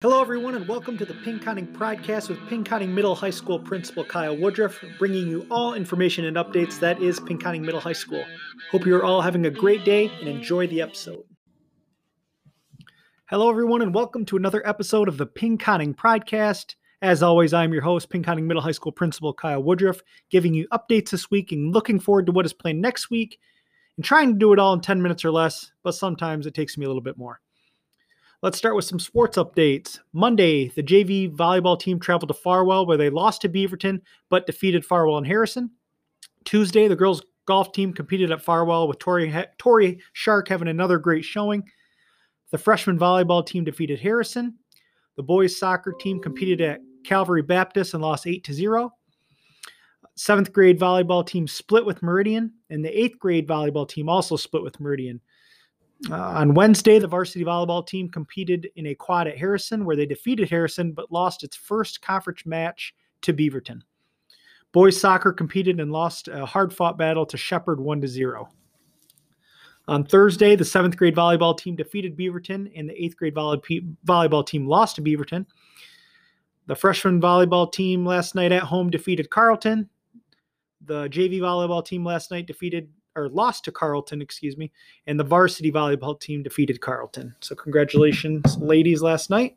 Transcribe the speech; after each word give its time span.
Hello, 0.00 0.20
everyone, 0.20 0.54
and 0.54 0.68
welcome 0.68 0.96
to 0.96 1.04
the 1.04 1.12
Pinconning 1.12 1.72
Pridecast 1.72 2.28
with 2.28 2.38
Pinconning 2.42 2.90
Middle 2.90 3.16
High 3.16 3.30
School 3.30 3.58
Principal 3.58 4.04
Kyle 4.04 4.36
Woodruff, 4.36 4.78
bringing 4.96 5.26
you 5.26 5.44
all 5.50 5.74
information 5.74 6.24
and 6.24 6.36
updates 6.36 6.78
that 6.78 7.02
is 7.02 7.18
Pinconning 7.18 7.62
Middle 7.62 7.80
High 7.80 7.94
School. 7.94 8.24
Hope 8.70 8.86
you're 8.86 9.02
all 9.02 9.22
having 9.22 9.44
a 9.44 9.50
great 9.50 9.84
day 9.84 10.06
and 10.20 10.28
enjoy 10.28 10.68
the 10.68 10.82
episode. 10.82 11.24
Hello, 13.28 13.50
everyone, 13.50 13.82
and 13.82 13.92
welcome 13.92 14.24
to 14.26 14.36
another 14.36 14.64
episode 14.64 15.08
of 15.08 15.16
the 15.16 15.26
Pinconning 15.26 15.96
Pridecast. 15.96 16.76
As 17.02 17.20
always, 17.20 17.52
I'm 17.52 17.72
your 17.72 17.82
host, 17.82 18.08
Pinconning 18.08 18.44
Middle 18.44 18.62
High 18.62 18.70
School 18.70 18.92
Principal 18.92 19.34
Kyle 19.34 19.64
Woodruff, 19.64 20.00
giving 20.30 20.54
you 20.54 20.68
updates 20.72 21.10
this 21.10 21.28
week 21.28 21.50
and 21.50 21.74
looking 21.74 21.98
forward 21.98 22.26
to 22.26 22.32
what 22.32 22.46
is 22.46 22.52
planned 22.52 22.80
next 22.80 23.10
week 23.10 23.40
and 23.96 24.04
trying 24.04 24.32
to 24.32 24.38
do 24.38 24.52
it 24.52 24.60
all 24.60 24.74
in 24.74 24.80
10 24.80 25.02
minutes 25.02 25.24
or 25.24 25.32
less, 25.32 25.72
but 25.82 25.90
sometimes 25.90 26.46
it 26.46 26.54
takes 26.54 26.78
me 26.78 26.84
a 26.84 26.88
little 26.88 27.02
bit 27.02 27.18
more. 27.18 27.40
Let's 28.40 28.56
start 28.56 28.76
with 28.76 28.84
some 28.84 29.00
sports 29.00 29.36
updates. 29.36 29.98
Monday, 30.12 30.68
the 30.68 30.82
JV 30.82 31.28
volleyball 31.34 31.78
team 31.78 31.98
traveled 31.98 32.28
to 32.28 32.34
Farwell 32.34 32.86
where 32.86 32.96
they 32.96 33.10
lost 33.10 33.40
to 33.42 33.48
Beaverton 33.48 34.00
but 34.30 34.46
defeated 34.46 34.84
Farwell 34.84 35.18
and 35.18 35.26
Harrison. 35.26 35.72
Tuesday, 36.44 36.86
the 36.86 36.94
girls 36.94 37.20
golf 37.48 37.72
team 37.72 37.92
competed 37.92 38.30
at 38.30 38.40
Farwell 38.40 38.86
with 38.86 39.00
Tori, 39.00 39.34
Tori 39.58 40.00
Shark 40.12 40.46
having 40.46 40.68
another 40.68 40.98
great 40.98 41.24
showing. 41.24 41.64
The 42.52 42.58
freshman 42.58 42.96
volleyball 42.96 43.44
team 43.44 43.64
defeated 43.64 43.98
Harrison. 43.98 44.56
The 45.16 45.24
boys 45.24 45.58
soccer 45.58 45.92
team 45.98 46.20
competed 46.20 46.60
at 46.60 46.80
Calvary 47.04 47.42
Baptist 47.42 47.94
and 47.94 48.02
lost 48.04 48.24
8 48.24 48.44
to 48.44 48.54
0. 48.54 48.92
Seventh 50.14 50.52
grade 50.52 50.78
volleyball 50.78 51.26
team 51.26 51.48
split 51.48 51.84
with 51.84 52.04
Meridian, 52.04 52.52
and 52.70 52.84
the 52.84 52.96
eighth 52.96 53.18
grade 53.18 53.48
volleyball 53.48 53.88
team 53.88 54.08
also 54.08 54.36
split 54.36 54.62
with 54.62 54.78
Meridian. 54.78 55.20
Uh, 56.10 56.14
on 56.14 56.54
Wednesday, 56.54 56.98
the 56.98 57.08
varsity 57.08 57.44
volleyball 57.44 57.86
team 57.86 58.08
competed 58.08 58.68
in 58.76 58.86
a 58.86 58.94
quad 58.94 59.26
at 59.26 59.36
Harrison 59.36 59.84
where 59.84 59.96
they 59.96 60.06
defeated 60.06 60.48
Harrison 60.48 60.92
but 60.92 61.10
lost 61.10 61.42
its 61.42 61.56
first 61.56 62.00
conference 62.02 62.46
match 62.46 62.94
to 63.22 63.32
Beaverton. 63.32 63.80
Boys 64.72 65.00
soccer 65.00 65.32
competed 65.32 65.80
and 65.80 65.90
lost 65.90 66.28
a 66.28 66.46
hard 66.46 66.72
fought 66.72 66.98
battle 66.98 67.26
to 67.26 67.36
Shepherd 67.36 67.80
1 67.80 68.00
to 68.02 68.08
0. 68.08 68.48
On 69.88 70.04
Thursday, 70.04 70.54
the 70.54 70.64
seventh 70.64 70.96
grade 70.96 71.16
volleyball 71.16 71.56
team 71.56 71.74
defeated 71.74 72.16
Beaverton, 72.16 72.70
and 72.76 72.88
the 72.88 73.02
eighth 73.02 73.16
grade 73.16 73.34
volley- 73.34 73.86
volleyball 74.06 74.46
team 74.46 74.68
lost 74.68 74.96
to 74.96 75.02
Beaverton. 75.02 75.46
The 76.66 76.76
freshman 76.76 77.20
volleyball 77.20 77.72
team 77.72 78.04
last 78.04 78.34
night 78.34 78.52
at 78.52 78.64
home 78.64 78.90
defeated 78.90 79.30
Carrollton. 79.30 79.88
The 80.84 81.08
JV 81.08 81.40
volleyball 81.40 81.82
team 81.82 82.04
last 82.04 82.30
night 82.30 82.46
defeated 82.46 82.90
or 83.18 83.28
lost 83.28 83.64
to 83.64 83.72
Carrollton, 83.72 84.22
excuse 84.22 84.56
me, 84.56 84.70
and 85.06 85.18
the 85.18 85.24
varsity 85.24 85.72
volleyball 85.72 86.18
team 86.18 86.42
defeated 86.42 86.80
Carrollton. 86.80 87.34
So 87.40 87.54
congratulations, 87.54 88.56
ladies, 88.58 89.02
last 89.02 89.28
night. 89.28 89.56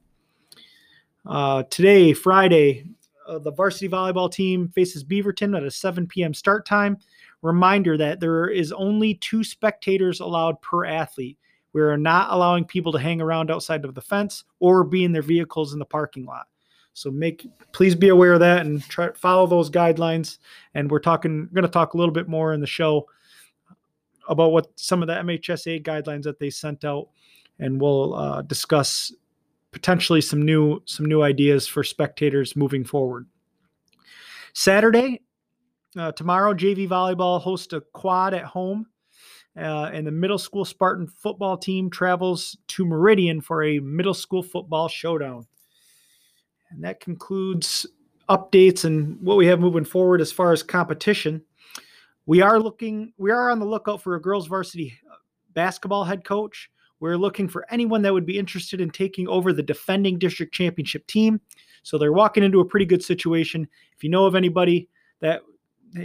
Uh, 1.25 1.63
today, 1.69 2.13
Friday, 2.13 2.85
uh, 3.27 3.37
the 3.39 3.51
varsity 3.51 3.87
volleyball 3.87 4.31
team 4.31 4.67
faces 4.69 5.03
Beaverton 5.03 5.55
at 5.55 5.63
a 5.63 5.71
7 5.71 6.07
p.m. 6.07 6.33
start 6.33 6.65
time. 6.65 6.97
Reminder 7.43 7.97
that 7.97 8.19
there 8.19 8.47
is 8.49 8.71
only 8.71 9.15
two 9.15 9.43
spectators 9.43 10.19
allowed 10.19 10.61
per 10.61 10.85
athlete. 10.85 11.37
We 11.73 11.81
are 11.81 11.97
not 11.97 12.31
allowing 12.31 12.65
people 12.65 12.91
to 12.91 12.99
hang 12.99 13.21
around 13.21 13.49
outside 13.49 13.85
of 13.85 13.95
the 13.95 14.01
fence 14.01 14.43
or 14.59 14.83
be 14.83 15.05
in 15.05 15.11
their 15.11 15.21
vehicles 15.21 15.73
in 15.73 15.79
the 15.79 15.85
parking 15.85 16.25
lot. 16.25 16.47
So 16.93 17.09
make 17.09 17.47
please 17.71 17.95
be 17.95 18.09
aware 18.09 18.33
of 18.33 18.41
that 18.41 18.65
and 18.65 18.83
try 18.83 19.11
follow 19.13 19.47
those 19.47 19.69
guidelines. 19.69 20.39
And 20.73 20.91
we're 20.91 20.99
talking 20.99 21.47
going 21.53 21.63
to 21.63 21.69
talk 21.69 21.93
a 21.93 21.97
little 21.97 22.13
bit 22.13 22.27
more 22.27 22.53
in 22.53 22.59
the 22.59 22.67
show 22.67 23.07
about 24.31 24.51
what 24.51 24.67
some 24.77 25.01
of 25.03 25.07
the 25.07 25.13
MHSA 25.13 25.83
guidelines 25.83 26.23
that 26.23 26.39
they 26.39 26.49
sent 26.49 26.85
out, 26.85 27.09
and 27.59 27.79
we'll 27.79 28.15
uh, 28.15 28.41
discuss 28.41 29.13
potentially 29.71 30.21
some 30.21 30.41
new 30.41 30.81
some 30.85 31.05
new 31.05 31.21
ideas 31.21 31.67
for 31.67 31.83
spectators 31.83 32.55
moving 32.55 32.83
forward. 32.83 33.27
Saturday, 34.53 35.21
uh, 35.97 36.11
tomorrow, 36.13 36.53
JV 36.53 36.87
volleyball 36.87 37.41
hosts 37.41 37.73
a 37.73 37.81
quad 37.81 38.33
at 38.33 38.45
home, 38.45 38.87
uh, 39.57 39.91
and 39.93 40.07
the 40.07 40.11
middle 40.11 40.37
school 40.37 40.63
Spartan 40.63 41.07
football 41.07 41.57
team 41.57 41.89
travels 41.89 42.57
to 42.67 42.85
Meridian 42.85 43.41
for 43.41 43.63
a 43.63 43.79
middle 43.79 44.13
school 44.13 44.41
football 44.41 44.87
showdown. 44.87 45.45
And 46.69 46.83
that 46.85 47.01
concludes 47.01 47.85
updates 48.29 48.85
and 48.85 49.21
what 49.21 49.35
we 49.35 49.45
have 49.47 49.59
moving 49.59 49.83
forward 49.83 50.21
as 50.21 50.31
far 50.31 50.53
as 50.53 50.63
competition 50.63 51.43
we 52.31 52.39
are 52.39 52.61
looking 52.61 53.11
we 53.17 53.29
are 53.29 53.49
on 53.49 53.59
the 53.59 53.65
lookout 53.65 54.01
for 54.01 54.15
a 54.15 54.21
girls 54.21 54.47
varsity 54.47 54.97
uh, 55.11 55.15
basketball 55.53 56.05
head 56.05 56.23
coach. 56.23 56.71
We're 57.01 57.17
looking 57.17 57.49
for 57.49 57.65
anyone 57.69 58.01
that 58.03 58.13
would 58.13 58.25
be 58.25 58.39
interested 58.39 58.79
in 58.79 58.89
taking 58.89 59.27
over 59.27 59.51
the 59.51 59.61
defending 59.61 60.17
district 60.17 60.53
championship 60.53 61.05
team. 61.07 61.41
So 61.83 61.97
they're 61.97 62.13
walking 62.13 62.45
into 62.45 62.61
a 62.61 62.65
pretty 62.65 62.85
good 62.85 63.03
situation. 63.03 63.67
If 63.97 64.01
you 64.01 64.09
know 64.09 64.25
of 64.27 64.35
anybody 64.35 64.87
that 65.19 65.41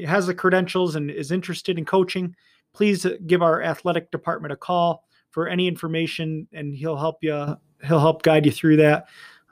has 0.05 0.27
the 0.27 0.35
credentials 0.35 0.97
and 0.97 1.13
is 1.13 1.31
interested 1.31 1.79
in 1.79 1.85
coaching 1.85 2.35
please 2.75 3.07
uh, 3.07 3.19
give 3.29 3.41
our 3.41 3.63
athletic 3.63 4.11
department 4.11 4.53
a 4.53 4.57
call 4.57 5.05
for 5.31 5.47
any 5.47 5.69
information 5.69 6.49
and 6.53 6.75
he'll 6.75 6.97
help 6.97 7.19
you 7.23 7.57
he'll 7.85 8.01
help 8.01 8.23
guide 8.23 8.45
you 8.45 8.51
through 8.51 8.79
that. 8.79 9.07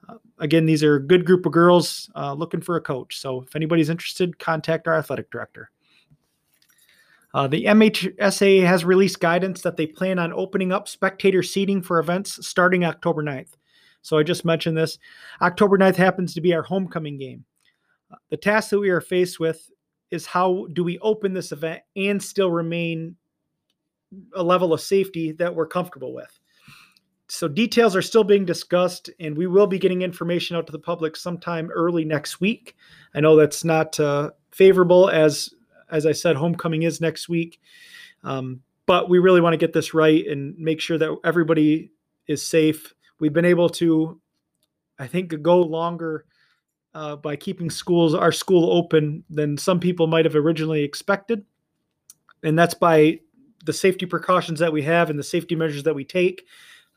Uh, 0.09 0.17
again 0.41 0.67
these 0.67 0.83
are 0.83 0.97
a 0.97 1.07
good 1.07 1.25
group 1.25 1.47
of 1.47 1.53
girls 1.53 2.11
uh, 2.17 2.33
looking 2.33 2.61
for 2.61 2.75
a 2.75 2.81
coach. 2.81 3.21
So 3.21 3.43
if 3.43 3.55
anybody's 3.55 3.91
interested 3.91 4.41
contact 4.41 4.89
our 4.89 4.99
athletic 4.99 5.31
director 5.31 5.71
uh, 7.35 7.49
the 7.49 7.65
MHSA 7.65 8.65
has 8.65 8.85
released 8.85 9.19
guidance 9.19 9.61
that 9.63 9.77
they 9.77 9.87
plan 9.87 10.21
on 10.21 10.33
opening 10.33 10.71
up 10.71 10.87
spectator 10.87 11.43
seating 11.43 11.83
for 11.83 11.99
events 11.99 12.47
starting 12.47 12.85
October 12.85 13.25
9th. 13.25 13.55
So 14.03 14.17
I 14.17 14.23
just 14.23 14.45
mentioned 14.45 14.77
this. 14.77 14.99
October 15.43 15.77
9th 15.77 15.97
happens 15.97 16.33
to 16.35 16.41
be 16.41 16.55
our 16.55 16.63
homecoming 16.63 17.19
game. 17.19 17.45
Uh, 18.11 18.17
the 18.31 18.37
task 18.37 18.71
that 18.71 18.79
we 18.79 18.91
are 18.91 19.01
faced 19.01 19.41
with 19.41 19.69
is 20.13 20.27
how 20.27 20.69
do 20.73 20.85
we 20.85 20.99
open 21.01 21.33
this 21.33 21.51
event 21.51 21.83
and 21.97 22.23
still 22.23 22.53
remain 22.53 23.17
a 24.37 24.43
level 24.43 24.73
of 24.73 24.81
safety 24.81 25.33
that 25.33 25.53
we're 25.53 25.67
comfortable 25.67 26.15
with. 26.15 26.39
So 27.27 27.49
details 27.49 27.97
are 27.97 28.03
still 28.03 28.23
being 28.23 28.45
discussed, 28.45 29.11
and 29.19 29.37
we 29.37 29.49
will 29.49 29.67
be 29.67 29.79
getting 29.79 30.03
information 30.03 30.57
out 30.57 30.67
to 30.67 30.73
the 30.73 30.79
public 30.79 31.17
sometime 31.17 31.71
early 31.71 32.05
next 32.05 32.41
week. 32.41 32.77
I 33.15 33.21
know 33.21 33.35
that's 33.35 33.65
not 33.65 33.99
uh, 33.99 34.31
favorable 34.53 35.09
as 35.09 35.51
as 35.95 36.07
I 36.07 36.13
said, 36.13 36.37
homecoming 36.37 36.83
is 36.83 37.01
next 37.01 37.29
week. 37.29 37.61
Um, 38.25 38.61
but 38.87 39.09
we 39.09 39.19
really 39.19 39.41
want 39.41 39.55
to 39.55 39.59
get 39.59 39.73
this 39.73 39.95
right 39.95 40.27
and 40.27 40.57
make 40.59 40.81
sure 40.81 40.99
that 40.99 41.17
everybody 41.25 41.93
is 42.27 42.43
safe. 42.43 42.93
We've 43.21 43.33
been 43.33 43.45
able 43.45 43.69
to, 43.71 44.21
I 44.99 45.07
think, 45.07 45.41
go 45.41 45.61
longer 45.61 46.27
uh, 46.95 47.17
by 47.17 47.37
keeping 47.37 47.71
schools, 47.71 48.15
our 48.15 48.33
school 48.33 48.77
open 48.77 49.25
than 49.31 49.57
some 49.57 49.81
people 49.81 50.07
might 50.07 50.25
have 50.25 50.37
originally 50.37 50.83
expected. 50.83 51.45
And 52.43 52.59
that's 52.59 52.75
by 52.75 53.21
the 53.65 53.73
safety 53.73 54.05
precautions 54.07 54.61
that 54.61 54.73
we 54.73 54.83
have 54.83 55.11
and 55.11 55.19
the 55.19 55.25
safety 55.25 55.55
measures 55.55 55.85
that 55.85 55.95
we 55.95 56.05
take. 56.05 56.45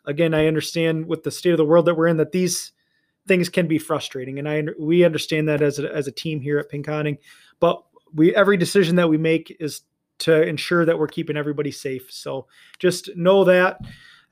Again, 0.06 0.34
I 0.34 0.48
understand 0.48 1.06
with 1.06 1.24
the 1.24 1.32
state 1.32 1.52
of 1.52 1.58
the 1.58 1.66
world 1.66 1.86
that 1.86 1.96
we're 1.96 2.08
in 2.08 2.18
that 2.18 2.32
these 2.32 2.72
things 3.28 3.50
can 3.50 3.68
be 3.68 3.78
frustrating, 3.78 4.40
and 4.40 4.48
I 4.48 4.64
we 4.80 5.04
understand 5.04 5.50
that 5.50 5.62
as 5.62 5.80
a, 5.80 5.94
as 5.94 6.08
a 6.08 6.12
team 6.12 6.40
here 6.40 6.60
at 6.60 6.72
Pinconning. 6.72 7.18
But 7.60 7.84
we 8.14 8.36
every 8.36 8.58
decision 8.58 8.96
that 8.98 9.10
we 9.10 9.18
make 9.18 9.56
is 9.60 9.82
to 10.20 10.42
ensure 10.48 10.86
that 10.86 10.98
we're 10.98 11.08
keeping 11.08 11.38
everybody 11.38 11.72
safe. 11.72 12.08
So 12.12 12.48
just 12.80 13.16
know 13.16 13.44
that. 13.44 13.80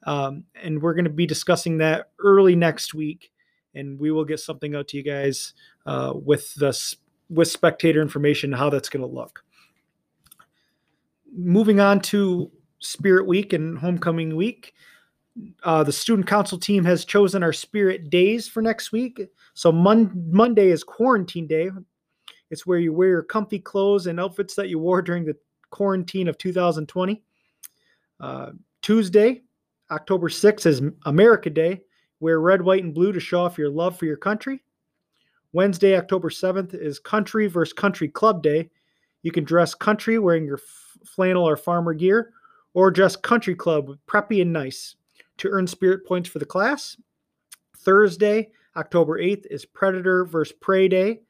Um, 0.03 0.43
and 0.61 0.81
we're 0.81 0.93
going 0.93 1.05
to 1.05 1.11
be 1.11 1.25
discussing 1.25 1.79
that 1.79 2.11
early 2.19 2.55
next 2.55 2.93
week, 2.93 3.31
and 3.73 3.99
we 3.99 4.11
will 4.11 4.25
get 4.25 4.39
something 4.39 4.75
out 4.75 4.87
to 4.89 4.97
you 4.97 5.03
guys 5.03 5.53
uh, 5.85 6.13
with 6.15 6.53
this 6.55 6.95
with 7.29 7.47
spectator 7.47 8.01
information 8.01 8.51
how 8.51 8.69
that's 8.69 8.89
going 8.89 9.01
to 9.01 9.13
look. 9.13 9.43
Moving 11.35 11.79
on 11.79 11.99
to 12.01 12.51
Spirit 12.79 13.25
Week 13.25 13.51
and 13.51 13.77
Homecoming 13.77 14.35
Week. 14.35 14.73
Uh, 15.63 15.83
the 15.83 15.91
student 15.91 16.27
council 16.27 16.57
team 16.57 16.85
has 16.85 17.03
chosen 17.03 17.43
our 17.43 17.51
spirit 17.51 18.09
days 18.09 18.47
for 18.47 18.61
next 18.61 18.91
week. 18.91 19.19
So 19.53 19.71
Mon- 19.71 20.29
Monday 20.31 20.69
is 20.69 20.83
quarantine 20.83 21.47
day. 21.47 21.71
It's 22.51 22.65
where 22.65 22.79
you 22.79 22.93
wear 22.93 23.09
your 23.09 23.23
comfy 23.23 23.59
clothes 23.59 24.07
and 24.07 24.19
outfits 24.19 24.55
that 24.55 24.69
you 24.69 24.79
wore 24.79 25.01
during 25.01 25.25
the 25.25 25.35
quarantine 25.71 26.27
of 26.27 26.37
2020. 26.37 27.23
Uh, 28.19 28.51
Tuesday, 28.81 29.41
October 29.91 30.29
6th, 30.29 30.65
is 30.65 30.81
America 31.05 31.49
Day. 31.49 31.81
Wear 32.19 32.39
red, 32.39 32.61
white, 32.61 32.83
and 32.83 32.93
blue 32.93 33.11
to 33.11 33.19
show 33.19 33.41
off 33.41 33.57
your 33.57 33.69
love 33.69 33.97
for 33.97 34.05
your 34.05 34.17
country. 34.17 34.63
Wednesday, 35.53 35.97
October 35.97 36.29
7th, 36.29 36.73
is 36.73 36.99
Country 36.99 37.47
versus 37.47 37.73
Country 37.73 38.07
Club 38.07 38.43
Day. 38.43 38.69
You 39.23 39.31
can 39.31 39.43
dress 39.43 39.73
country 39.73 40.19
wearing 40.19 40.45
your 40.45 40.59
flannel 41.05 41.47
or 41.47 41.57
farmer 41.57 41.93
gear, 41.93 42.33
or 42.73 42.91
dress 42.91 43.15
country 43.15 43.55
club 43.55 43.97
preppy 44.07 44.41
and 44.41 44.53
nice 44.53 44.95
to 45.37 45.49
earn 45.49 45.65
spirit 45.65 46.05
points 46.05 46.29
for 46.29 46.39
the 46.39 46.45
class. 46.45 46.97
Thursday, 47.77 48.49
October 48.75 49.19
8th, 49.19 49.45
is 49.49 49.65
Predator 49.65 50.25
versus 50.25 50.55
Prey 50.61 50.87
Day. 50.87 51.21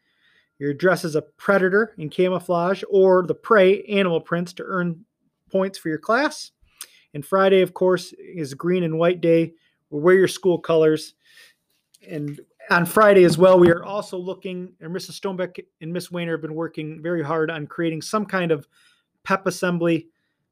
You're 0.60 0.74
dressed 0.74 1.06
as 1.06 1.16
a 1.16 1.22
predator 1.22 1.94
in 1.98 2.10
camouflage 2.10 2.84
or 2.90 3.26
the 3.26 3.36
prey 3.36 3.84
animal 3.84 4.22
prints 4.22 4.54
to 4.54 4.64
earn 4.64 5.06
points 5.52 5.78
for 5.78 5.90
your 5.90 5.98
class. 5.98 6.52
And 7.14 7.26
Friday, 7.26 7.62
of 7.62 7.74
course, 7.74 8.14
is 8.18 8.54
green 8.54 8.84
and 8.84 8.98
white 8.98 9.22
day. 9.22 9.54
we 9.90 10.00
Wear 10.00 10.16
your 10.16 10.28
school 10.28 10.60
colors. 10.60 11.14
and 12.08 12.40
on 12.70 12.86
Friday 12.86 13.24
as 13.24 13.38
well, 13.38 13.60
we 13.60 13.70
are 13.70 13.84
also 13.84 14.18
looking, 14.18 14.74
and 14.82 14.94
Mrs. 14.94 15.20
Stonebeck 15.20 15.64
and 15.82 15.94
Miss 15.94 16.12
Wayner 16.12 16.32
have 16.32 16.42
been 16.42 16.56
working 16.56 17.02
very 17.02 17.24
hard 17.24 17.52
on 17.52 17.68
creating 17.68 18.02
some 18.02 18.26
kind 18.26 18.52
of 18.52 18.68
pep 19.24 19.46
assembly. 19.46 20.08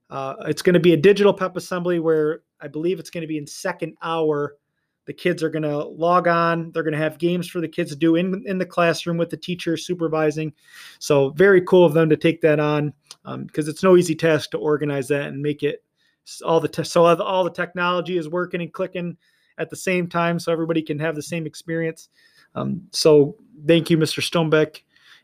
Uh, 0.10 0.36
it's 0.46 0.62
going 0.62 0.76
to 0.76 0.80
be 0.80 0.94
a 0.94 0.98
digital 0.98 1.34
pep 1.34 1.58
assembly 1.58 2.00
where 2.00 2.44
I 2.62 2.68
believe 2.68 3.00
it's 3.00 3.10
going 3.10 3.22
to 3.22 3.28
be 3.28 3.38
in 3.38 3.48
second 3.48 3.96
hour. 4.02 4.56
The 5.06 5.14
kids 5.14 5.44
are 5.44 5.50
going 5.50 5.64
to 5.64 5.80
log 5.80 6.28
on. 6.28 6.72
They're 6.72 6.84
going 6.84 6.94
to 6.94 7.00
have 7.00 7.18
games 7.18 7.48
for 7.48 7.60
the 7.60 7.68
kids 7.68 7.92
to 7.92 7.98
do 7.98 8.16
in, 8.16 8.44
in 8.46 8.58
the 8.58 8.66
classroom 8.66 9.18
with 9.18 9.30
the 9.30 9.38
teacher 9.38 9.76
supervising. 9.76 10.54
So 11.00 11.32
very 11.32 11.62
cool 11.62 11.86
of 11.86 11.94
them 11.94 12.10
to 12.10 12.18
take 12.18 12.42
that 12.42 12.60
on 12.60 12.94
because 13.24 13.68
um, 13.68 13.70
it's 13.70 13.84
no 13.84 13.98
easy 13.98 14.16
task 14.16 14.52
to 14.52 14.58
organize 14.58 15.08
that 15.10 15.28
and 15.28 15.42
make 15.42 15.64
it 15.64 15.84
all 16.46 16.60
the 16.60 16.70
te- 16.70 16.84
so 16.84 17.04
all 17.04 17.44
the 17.44 17.50
technology 17.50 18.18
is 18.18 18.30
working 18.30 18.62
and 18.62 18.72
clicking 18.72 19.18
at 19.58 19.70
the 19.70 19.76
same 19.76 20.08
time 20.08 20.40
so 20.40 20.52
everybody 20.52 20.82
can 20.82 21.00
have 21.00 21.16
the 21.16 21.22
same 21.22 21.46
experience. 21.46 22.10
Um, 22.56 22.82
so 22.92 23.36
thank 23.68 23.90
you, 23.90 23.98
Mr. 23.98 24.22
Stonebeck 24.22 24.82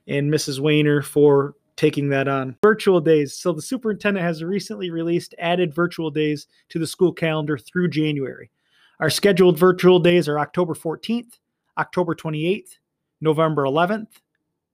and 0.07 0.31
Mrs. 0.31 0.59
Wayner, 0.59 1.01
for 1.01 1.55
taking 1.75 2.09
that 2.09 2.27
on. 2.27 2.57
Virtual 2.61 2.99
days. 2.99 3.35
So 3.35 3.53
the 3.53 3.61
superintendent 3.61 4.25
has 4.25 4.43
recently 4.43 4.91
released 4.91 5.33
added 5.39 5.73
virtual 5.73 6.11
days 6.11 6.47
to 6.69 6.79
the 6.79 6.87
school 6.87 7.13
calendar 7.13 7.57
through 7.57 7.89
January. 7.89 8.51
Our 8.99 9.09
scheduled 9.09 9.57
virtual 9.57 9.99
days 9.99 10.27
are 10.27 10.39
October 10.39 10.73
14th, 10.73 11.39
October 11.77 12.13
28th, 12.13 12.77
November 13.21 13.63
11th, 13.63 14.07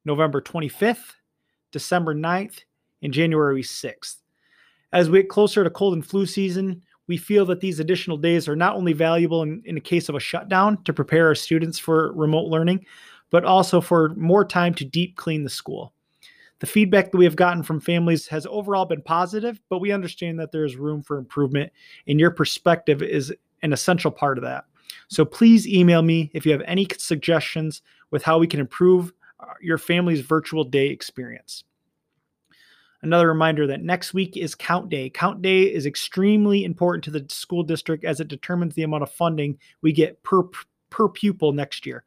November 0.04 0.42
25th, 0.42 1.13
December 1.72 2.16
9th, 2.16 2.62
and 3.04 3.13
January 3.13 3.62
6th. 3.62 4.16
As 4.92 5.10
we 5.10 5.22
get 5.22 5.30
closer 5.30 5.63
to 5.63 5.69
cold 5.69 5.94
and 5.94 6.06
flu 6.06 6.25
season, 6.25 6.81
we 7.07 7.18
feel 7.18 7.45
that 7.45 7.60
these 7.60 7.80
additional 7.80 8.18
days 8.18 8.48
are 8.48 8.56
not 8.56 8.75
only 8.75 8.94
valuable 8.94 9.44
in, 9.44 9.62
in 9.66 9.75
the 9.75 9.81
case 9.81 10.10
of 10.10 10.16
a 10.16 10.19
shutdown 10.19 10.83
to 10.86 10.94
prepare 10.94 11.27
our 11.27 11.36
students 11.36 11.77
for 11.77 12.12
remote 12.13 12.48
learning, 12.48 12.83
but 13.30 13.45
also 13.45 13.80
for 13.80 14.10
more 14.16 14.44
time 14.44 14.74
to 14.74 14.86
deep 14.86 15.16
clean 15.18 15.44
the 15.44 15.50
school. 15.50 15.94
The 16.60 16.66
feedback 16.66 17.12
that 17.12 17.18
we 17.18 17.25
have 17.25 17.36
gotten 17.36 17.62
from 17.62 17.80
families 17.80 18.27
has 18.27 18.48
overall 18.48 18.86
been 18.86 19.01
positive, 19.01 19.62
but 19.69 19.80
we 19.80 19.92
understand 19.92 20.39
that 20.39 20.51
there 20.51 20.66
is 20.66 20.77
room 20.77 21.04
for 21.04 21.18
improvement, 21.18 21.72
and 22.07 22.19
your 22.19 22.31
perspective 22.31 23.04
is 23.04 23.31
an 23.62 23.74
essential 23.74 24.12
part 24.12 24.38
of 24.38 24.44
that. 24.44 24.66
So 25.07 25.25
please 25.25 25.68
email 25.68 26.02
me 26.02 26.31
if 26.34 26.46
you 26.46 26.52
have 26.52 26.62
any 26.66 26.88
suggestions 26.98 27.81
with 28.12 28.24
how 28.24 28.38
we 28.38 28.48
can 28.48 28.60
improve 28.60 29.13
uh, 29.40 29.54
your 29.62 29.78
family's 29.78 30.22
virtual 30.22 30.63
day 30.63 30.88
experience. 30.88 31.63
Another 33.02 33.28
reminder 33.28 33.68
that 33.68 33.84
next 33.84 34.13
week 34.13 34.36
is 34.36 34.56
count 34.56 34.90
day. 34.90 35.10
Count 35.10 35.42
day 35.42 35.63
is 35.63 35.86
extremely 35.86 36.63
important 36.63 37.04
to 37.04 37.12
the 37.12 37.25
school 37.30 37.62
district 37.62 38.04
as 38.04 38.19
it 38.19 38.28
determines 38.28 38.74
the 38.74 38.84
amount 38.84 39.04
of 39.04 39.12
funding 39.12 39.60
we 39.81 39.92
get 39.92 40.22
per 40.24 40.44
per 40.90 41.10
pupil 41.10 41.51
next 41.51 41.86
year. 41.86 42.04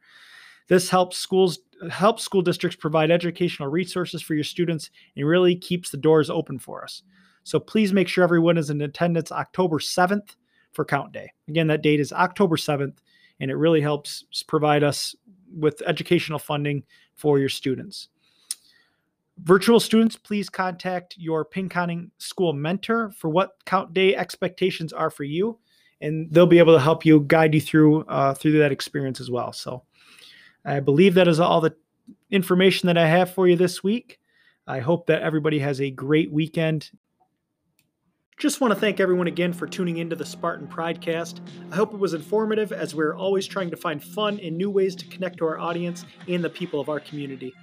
This 0.67 0.89
helps 0.89 1.17
schools 1.17 1.59
helps 1.89 2.23
school 2.23 2.41
districts 2.41 2.75
provide 2.75 3.11
educational 3.11 3.69
resources 3.69 4.21
for 4.21 4.33
your 4.33 4.43
students 4.43 4.89
and 5.15 5.25
really 5.25 5.55
keeps 5.55 5.89
the 5.89 5.97
doors 5.97 6.29
open 6.29 6.59
for 6.59 6.83
us. 6.83 7.03
So 7.43 7.59
please 7.59 7.93
make 7.93 8.09
sure 8.09 8.23
everyone 8.23 8.57
is 8.57 8.69
in 8.69 8.81
attendance 8.81 9.31
October 9.31 9.79
7th 9.79 10.35
for 10.71 10.85
count 10.85 11.11
day. 11.11 11.31
Again, 11.47 11.67
that 11.67 11.81
date 11.81 11.99
is 11.99 12.11
October 12.11 12.55
7th 12.55 12.97
and 13.39 13.49
it 13.49 13.55
really 13.55 13.81
helps 13.81 14.25
provide 14.47 14.83
us 14.83 15.15
with 15.57 15.81
educational 15.85 16.39
funding 16.39 16.83
for 17.15 17.39
your 17.39 17.49
students. 17.49 18.09
Virtual 19.43 19.79
students, 19.79 20.17
please 20.17 20.49
contact 20.49 21.15
your 21.17 21.45
Pinconning 21.45 22.09
school 22.17 22.51
mentor 22.51 23.11
for 23.11 23.29
what 23.29 23.55
count 23.65 23.93
day 23.93 24.15
expectations 24.15 24.91
are 24.91 25.09
for 25.09 25.23
you, 25.23 25.57
and 26.01 26.29
they'll 26.31 26.45
be 26.45 26.59
able 26.59 26.73
to 26.73 26.81
help 26.81 27.05
you 27.05 27.21
guide 27.21 27.53
you 27.53 27.61
through 27.61 28.01
uh, 28.03 28.33
through 28.33 28.59
that 28.59 28.73
experience 28.73 29.21
as 29.21 29.31
well. 29.31 29.53
So, 29.53 29.83
I 30.65 30.81
believe 30.81 31.13
that 31.13 31.29
is 31.29 31.39
all 31.39 31.61
the 31.61 31.73
information 32.29 32.87
that 32.87 32.97
I 32.97 33.07
have 33.07 33.33
for 33.33 33.47
you 33.47 33.55
this 33.55 33.81
week. 33.81 34.19
I 34.67 34.79
hope 34.79 35.07
that 35.07 35.21
everybody 35.21 35.59
has 35.59 35.79
a 35.79 35.89
great 35.89 36.31
weekend. 36.31 36.91
Just 38.39 38.61
want 38.61 38.73
to 38.73 38.79
thank 38.79 39.01
everyone 39.01 39.27
again 39.27 39.51
for 39.51 39.67
tuning 39.67 39.97
into 39.97 40.15
the 40.15 40.23
Spartan 40.25 40.65
Pridecast. 40.65 41.41
I 41.73 41.75
hope 41.75 41.93
it 41.93 41.99
was 41.99 42.13
informative 42.13 42.71
as 42.71 42.95
we're 42.95 43.13
always 43.13 43.45
trying 43.45 43.69
to 43.69 43.75
find 43.75 44.01
fun 44.01 44.39
and 44.39 44.57
new 44.57 44.69
ways 44.69 44.95
to 44.95 45.05
connect 45.07 45.39
to 45.39 45.45
our 45.45 45.59
audience 45.59 46.05
and 46.25 46.41
the 46.41 46.49
people 46.49 46.79
of 46.79 46.87
our 46.87 47.01
community. 47.01 47.53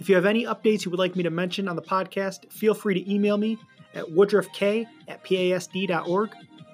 If 0.00 0.08
you 0.08 0.16
have 0.16 0.26
any 0.26 0.44
updates 0.44 0.84
you 0.84 0.90
would 0.90 0.98
like 0.98 1.14
me 1.14 1.22
to 1.22 1.30
mention 1.30 1.68
on 1.68 1.76
the 1.76 1.82
podcast, 1.82 2.50
feel 2.50 2.74
free 2.74 2.94
to 2.94 3.12
email 3.12 3.38
me 3.38 3.58
at 3.94 4.06
woodruffk 4.06 4.88
at 5.06 5.24
pasd.org. 5.24 6.30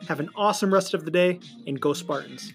Have 0.08 0.20
an 0.20 0.30
awesome 0.34 0.72
rest 0.72 0.94
of 0.94 1.04
the 1.04 1.10
day 1.10 1.38
and 1.66 1.78
go 1.78 1.92
Spartans. 1.92 2.54